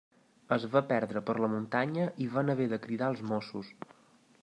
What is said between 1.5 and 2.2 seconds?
muntanya